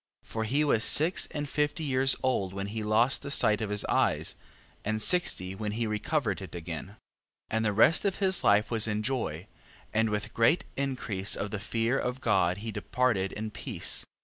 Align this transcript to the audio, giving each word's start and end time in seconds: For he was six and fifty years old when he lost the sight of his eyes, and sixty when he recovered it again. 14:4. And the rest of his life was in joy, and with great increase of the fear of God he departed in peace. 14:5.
For 0.23 0.45
he 0.45 0.63
was 0.63 0.83
six 0.83 1.27
and 1.27 1.47
fifty 1.47 1.83
years 1.83 2.15
old 2.23 2.55
when 2.55 2.69
he 2.73 2.81
lost 2.81 3.21
the 3.21 3.29
sight 3.29 3.61
of 3.61 3.69
his 3.69 3.85
eyes, 3.85 4.35
and 4.83 4.99
sixty 4.99 5.53
when 5.53 5.73
he 5.73 5.85
recovered 5.85 6.41
it 6.41 6.55
again. 6.55 6.85
14:4. 6.87 6.95
And 7.51 7.65
the 7.65 7.73
rest 7.73 8.03
of 8.03 8.15
his 8.15 8.43
life 8.43 8.71
was 8.71 8.87
in 8.87 9.03
joy, 9.03 9.45
and 9.93 10.09
with 10.09 10.33
great 10.33 10.65
increase 10.75 11.35
of 11.35 11.51
the 11.51 11.59
fear 11.59 11.99
of 11.99 12.19
God 12.19 12.57
he 12.65 12.71
departed 12.71 13.31
in 13.33 13.51
peace. 13.51 13.99
14:5. 13.99 14.03